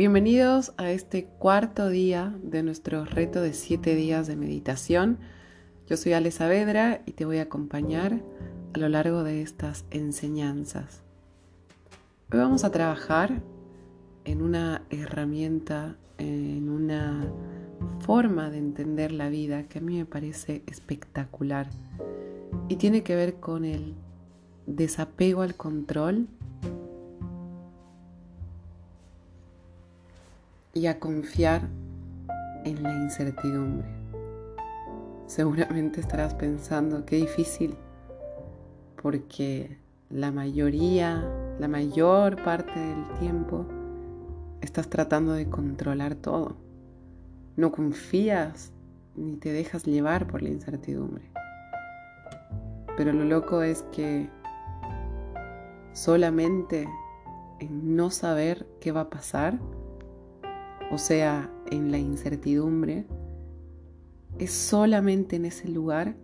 [0.00, 5.18] Bienvenidos a este cuarto día de nuestro reto de siete días de meditación.
[5.86, 8.22] Yo soy Ale Saavedra y te voy a acompañar
[8.72, 11.02] a lo largo de estas enseñanzas.
[12.32, 13.42] Hoy vamos a trabajar
[14.24, 17.30] en una herramienta, en una
[17.98, 21.68] forma de entender la vida que a mí me parece espectacular
[22.70, 23.92] y tiene que ver con el
[24.66, 26.26] desapego al control
[30.72, 31.68] y a confiar
[32.64, 33.88] en la incertidumbre.
[35.26, 37.76] Seguramente estarás pensando qué difícil,
[39.00, 41.24] porque la mayoría,
[41.58, 43.66] la mayor parte del tiempo,
[44.60, 46.56] estás tratando de controlar todo.
[47.56, 48.72] No confías
[49.16, 51.30] ni te dejas llevar por la incertidumbre.
[52.96, 54.28] Pero lo loco es que
[55.92, 56.88] solamente
[57.60, 59.58] en no saber qué va a pasar,
[60.90, 63.06] o sea, en la incertidumbre,
[64.38, 66.16] es solamente en ese lugar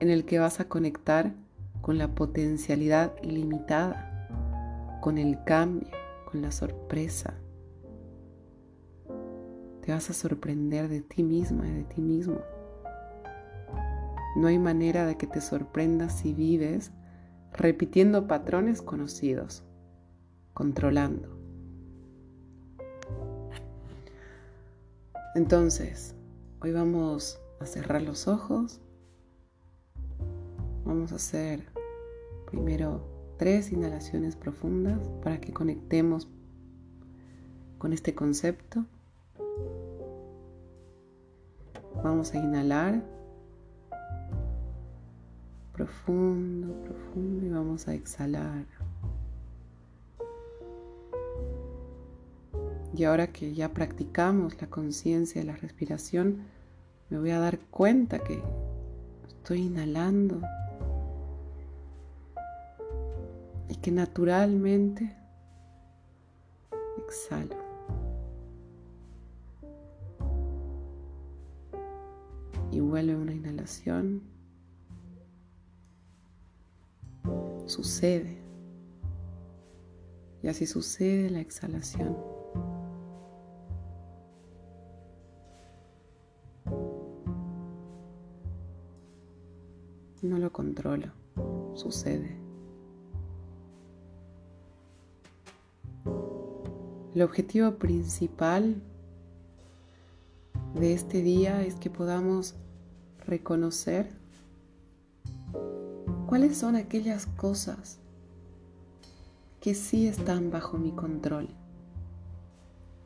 [0.00, 1.34] en el que vas a conectar
[1.80, 4.28] con la potencialidad ilimitada,
[5.00, 5.88] con el cambio,
[6.30, 7.34] con la sorpresa.
[9.82, 12.38] Te vas a sorprender de ti misma y de ti mismo.
[14.36, 16.90] No hay manera de que te sorprendas si vives
[17.52, 19.64] repitiendo patrones conocidos,
[20.52, 21.35] controlando.
[25.36, 26.14] Entonces,
[26.62, 28.80] hoy vamos a cerrar los ojos.
[30.86, 31.62] Vamos a hacer
[32.50, 33.06] primero
[33.36, 36.26] tres inhalaciones profundas para que conectemos
[37.76, 38.86] con este concepto.
[42.02, 43.04] Vamos a inhalar
[45.74, 48.64] profundo, profundo y vamos a exhalar.
[52.96, 56.38] Y ahora que ya practicamos la conciencia de la respiración,
[57.10, 58.42] me voy a dar cuenta que
[59.28, 60.40] estoy inhalando
[63.68, 65.14] y que naturalmente
[67.06, 67.56] exhalo.
[72.72, 74.22] Y vuelve una inhalación.
[77.66, 78.38] Sucede.
[80.42, 82.35] Y así sucede la exhalación.
[91.74, 92.36] Sucede.
[97.14, 98.82] El objetivo principal
[100.74, 102.54] de este día es que podamos
[103.26, 104.10] reconocer
[106.26, 107.98] cuáles son aquellas cosas
[109.60, 111.48] que sí están bajo mi control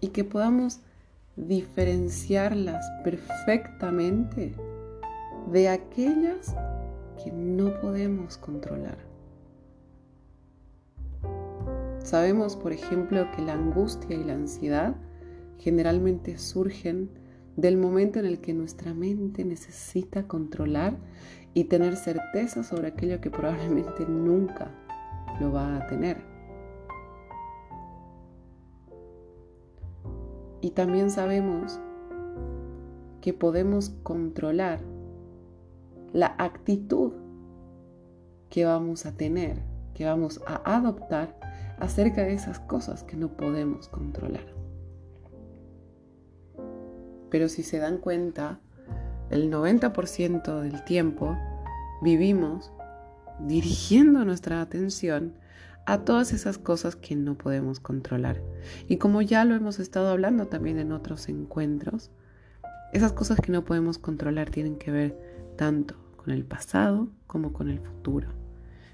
[0.00, 0.80] y que podamos
[1.36, 4.54] diferenciarlas perfectamente
[5.50, 6.54] de aquellas
[7.22, 8.98] que no podemos controlar.
[11.98, 14.94] Sabemos, por ejemplo, que la angustia y la ansiedad
[15.58, 17.10] generalmente surgen
[17.56, 20.96] del momento en el que nuestra mente necesita controlar
[21.54, 24.70] y tener certeza sobre aquello que probablemente nunca
[25.40, 26.18] lo va a tener.
[30.60, 31.80] Y también sabemos
[33.20, 34.80] que podemos controlar
[36.16, 37.12] la actitud
[38.48, 39.60] que vamos a tener,
[39.92, 41.38] que vamos a adoptar
[41.78, 44.46] acerca de esas cosas que no podemos controlar.
[47.28, 48.60] Pero si se dan cuenta,
[49.28, 51.36] el 90% del tiempo
[52.00, 52.72] vivimos
[53.40, 55.34] dirigiendo nuestra atención
[55.84, 58.40] a todas esas cosas que no podemos controlar.
[58.88, 62.10] Y como ya lo hemos estado hablando también en otros encuentros,
[62.94, 67.70] esas cosas que no podemos controlar tienen que ver tanto con el pasado como con
[67.70, 68.26] el futuro.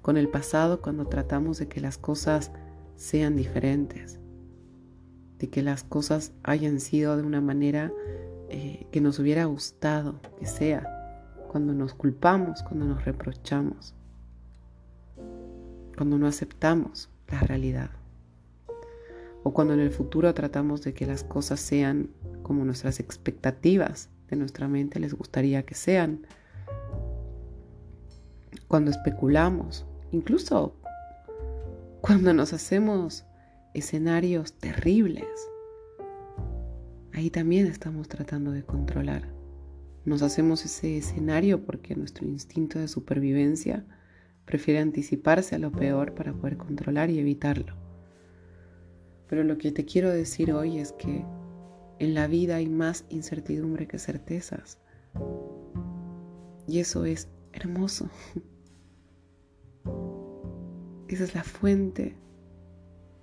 [0.00, 2.52] Con el pasado cuando tratamos de que las cosas
[2.94, 4.20] sean diferentes,
[5.40, 7.92] de que las cosas hayan sido de una manera
[8.48, 13.96] eh, que nos hubiera gustado que sea, cuando nos culpamos, cuando nos reprochamos,
[15.96, 17.90] cuando no aceptamos la realidad,
[19.42, 22.08] o cuando en el futuro tratamos de que las cosas sean
[22.44, 26.24] como nuestras expectativas de nuestra mente les gustaría que sean,
[28.68, 30.76] cuando especulamos, incluso
[32.00, 33.24] cuando nos hacemos
[33.74, 35.26] escenarios terribles.
[37.12, 39.28] Ahí también estamos tratando de controlar.
[40.04, 43.84] Nos hacemos ese escenario porque nuestro instinto de supervivencia
[44.44, 47.74] prefiere anticiparse a lo peor para poder controlar y evitarlo.
[49.28, 51.24] Pero lo que te quiero decir hoy es que
[51.98, 54.78] en la vida hay más incertidumbre que certezas.
[56.68, 58.08] Y eso es hermoso.
[61.08, 62.14] Esa es la fuente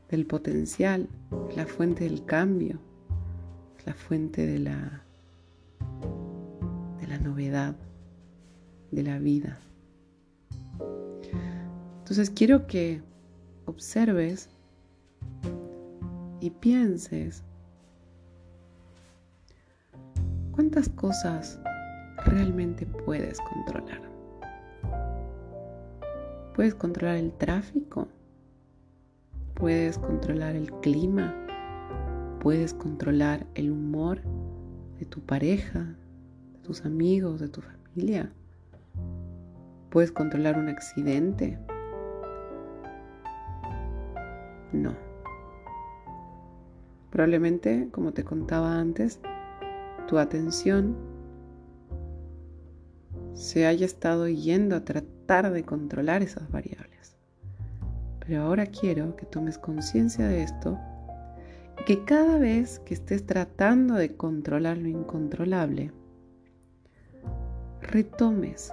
[0.10, 1.10] del potencial,
[1.56, 2.80] la fuente del cambio,
[3.86, 5.04] la fuente de la,
[7.02, 7.76] de la novedad,
[8.92, 9.60] de la vida.
[12.00, 13.02] Entonces quiero que
[13.66, 14.50] observes
[16.40, 17.44] y pienses
[20.52, 21.60] cuántas cosas
[22.26, 24.13] realmente puedes controlar.
[26.56, 28.08] Puedes controlar el tráfico,
[29.56, 31.34] puedes controlar el clima,
[32.40, 34.22] puedes controlar el humor
[35.00, 35.96] de tu pareja,
[36.54, 38.32] de tus amigos, de tu familia.
[39.90, 41.58] Puedes controlar un accidente.
[44.72, 44.96] No.
[47.10, 49.20] Probablemente, como te contaba antes,
[50.08, 50.96] tu atención
[53.34, 57.18] se haya estado yendo a tratar de controlar esas variables.
[58.20, 60.78] Pero ahora quiero que tomes conciencia de esto
[61.80, 65.92] y que cada vez que estés tratando de controlar lo incontrolable,
[67.82, 68.72] retomes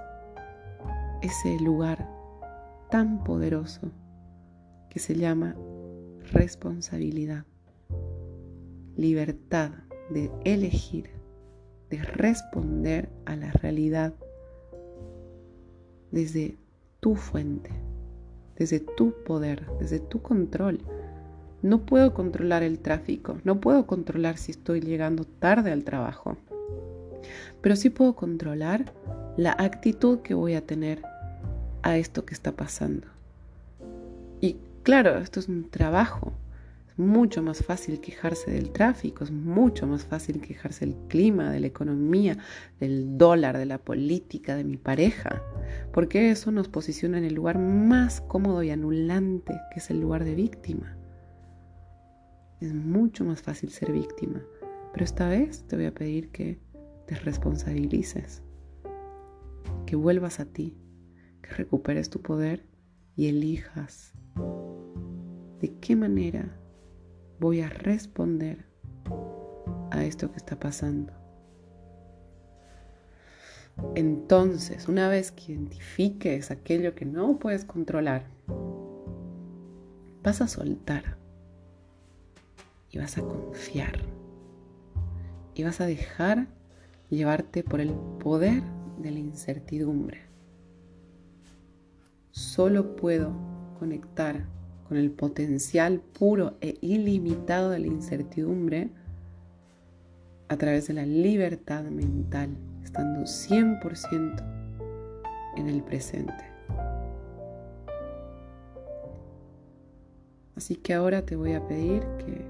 [1.23, 2.07] ese lugar
[2.91, 3.91] tan poderoso
[4.91, 5.57] que se llama
[6.31, 7.47] responsabilidad,
[8.97, 9.71] libertad
[10.11, 11.11] de elegir,
[11.89, 14.15] de responder a la realidad
[16.12, 16.57] desde
[17.01, 17.71] tu fuente,
[18.57, 20.81] desde tu poder, desde tu control.
[21.62, 26.37] No puedo controlar el tráfico, no puedo controlar si estoy llegando tarde al trabajo,
[27.61, 28.93] pero sí puedo controlar
[29.37, 31.03] la actitud que voy a tener
[31.83, 33.07] a esto que está pasando.
[34.41, 36.33] Y claro, esto es un trabajo.
[36.91, 41.61] Es mucho más fácil quejarse del tráfico, es mucho más fácil quejarse del clima, de
[41.61, 42.39] la economía,
[42.81, 45.43] del dólar, de la política, de mi pareja,
[45.93, 50.25] porque eso nos posiciona en el lugar más cómodo y anulante, que es el lugar
[50.25, 50.97] de víctima.
[52.61, 54.43] Es mucho más fácil ser víctima,
[54.93, 56.61] pero esta vez te voy a pedir que
[57.07, 58.43] te responsabilices,
[59.87, 60.77] que vuelvas a ti,
[61.43, 62.67] que recuperes tu poder
[63.17, 64.13] y elijas
[65.61, 66.57] de qué manera
[67.39, 68.67] voy a responder
[69.91, 71.20] a esto que está pasando.
[73.94, 78.25] Entonces, una vez que identifiques aquello que no puedes controlar,
[80.23, 81.17] vas a soltar
[82.91, 84.00] y vas a confiar
[85.55, 86.47] y vas a dejar
[87.09, 88.62] llevarte por el poder
[88.99, 90.23] de la incertidumbre.
[92.31, 93.33] Solo puedo
[93.79, 94.47] conectar
[94.88, 98.91] con el potencial puro e ilimitado de la incertidumbre
[100.49, 102.56] a través de la libertad mental,
[102.91, 104.43] estando 100%
[105.57, 106.45] en el presente.
[110.57, 112.45] Así que ahora te voy a pedir que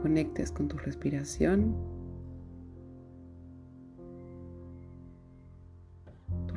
[0.00, 1.74] conectes con tu respiración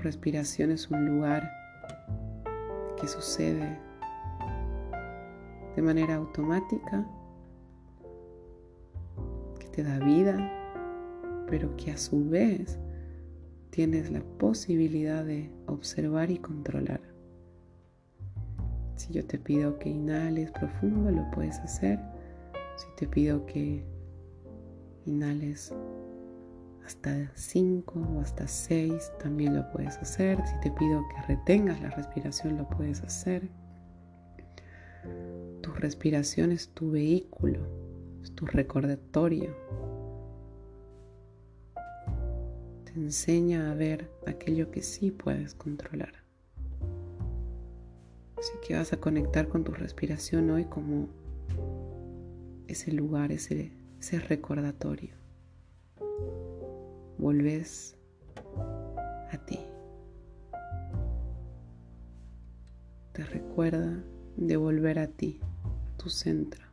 [0.02, 1.48] respiración es un lugar
[3.00, 3.78] que sucede
[5.76, 7.06] de manera automática,
[9.60, 10.61] que te da vida,
[11.52, 12.80] pero que a su vez
[13.72, 17.02] tienes la posibilidad de observar y controlar.
[18.96, 22.00] Si yo te pido que inhales profundo, lo puedes hacer.
[22.78, 23.84] Si te pido que
[25.06, 25.74] inhales
[26.86, 30.40] hasta 5 o hasta 6 también lo puedes hacer.
[30.48, 33.50] Si te pido que retengas la respiración, lo puedes hacer.
[35.62, 37.68] Tu respiración es tu vehículo,
[38.24, 39.54] es tu recordatorio.
[42.94, 46.14] Te enseña a ver aquello que sí puedes controlar.
[48.38, 51.08] Así que vas a conectar con tu respiración hoy como
[52.68, 55.22] ese lugar, ese, ese recordatorio
[57.22, 57.96] volves
[59.32, 59.60] a ti.
[63.14, 64.04] Te recuerda
[64.38, 65.40] de volver a ti,
[65.98, 66.71] tu centro.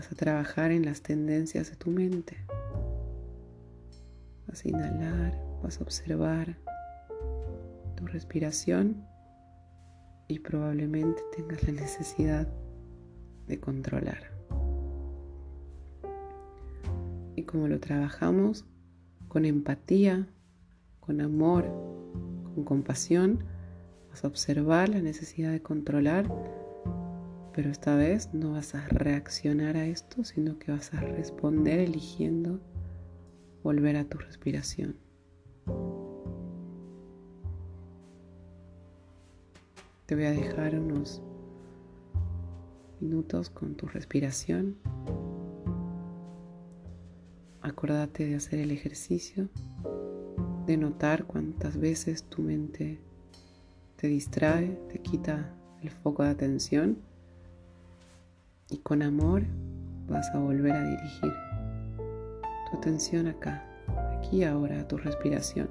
[0.00, 2.38] Vas a trabajar en las tendencias de tu mente.
[4.46, 6.56] Vas a inhalar, vas a observar
[7.96, 9.04] tu respiración
[10.26, 12.48] y probablemente tengas la necesidad
[13.46, 14.30] de controlar
[17.36, 18.64] y como lo trabajamos
[19.28, 20.26] con empatía,
[21.00, 21.66] con amor,
[22.54, 23.44] con compasión,
[24.08, 26.26] Vas a observar la necesidad de controlar,
[27.60, 32.58] pero esta vez no vas a reaccionar a esto, sino que vas a responder eligiendo
[33.62, 34.96] volver a tu respiración.
[40.06, 41.20] Te voy a dejar unos
[42.98, 44.78] minutos con tu respiración.
[47.60, 49.50] Acordate de hacer el ejercicio,
[50.64, 53.02] de notar cuántas veces tu mente
[53.96, 57.09] te distrae, te quita el foco de atención
[58.70, 59.42] y con amor
[60.08, 61.32] vas a volver a dirigir
[62.70, 63.64] tu atención acá,
[64.16, 65.68] aquí ahora, a tu respiración.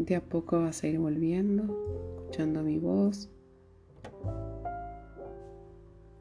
[0.00, 3.28] De a poco vas a ir volviendo, escuchando mi voz.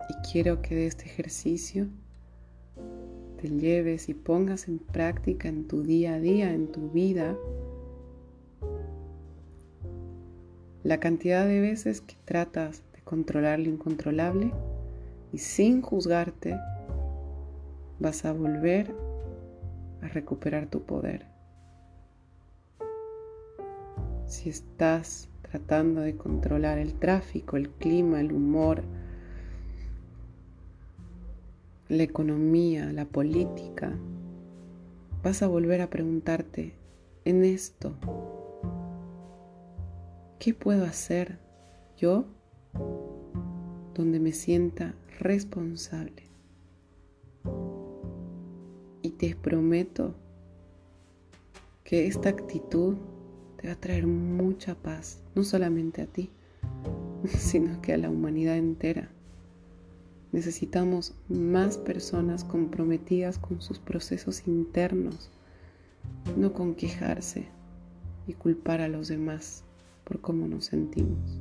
[0.09, 1.88] Y quiero que de este ejercicio
[3.41, 7.38] te lleves y pongas en práctica en tu día a día, en tu vida,
[10.83, 14.51] la cantidad de veces que tratas de controlar lo incontrolable
[15.31, 16.57] y sin juzgarte
[17.98, 18.93] vas a volver
[20.01, 21.38] a recuperar tu poder
[24.29, 28.83] si estás tratando de controlar el tráfico, el clima, el humor,
[31.88, 33.98] la economía, la política,
[35.24, 36.75] vas a volver a preguntarte
[37.25, 37.95] en esto,
[40.38, 41.39] ¿qué puedo hacer
[41.98, 42.25] yo
[43.95, 46.29] donde me sienta responsable?
[49.01, 50.13] Y te prometo
[51.83, 52.95] que esta actitud
[53.60, 56.30] te va a traer mucha paz, no solamente a ti,
[57.25, 59.10] sino que a la humanidad entera.
[60.32, 65.30] Necesitamos más personas comprometidas con sus procesos internos,
[66.38, 67.48] no con quejarse
[68.28, 69.63] y culpar a los demás
[70.06, 71.39] por cómo nos sentimos.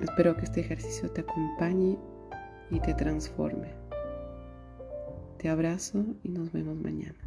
[0.00, 1.96] Espero que este ejercicio te acompañe
[2.70, 3.68] y te transforme.
[5.38, 7.25] Te abrazo y nos vemos mañana.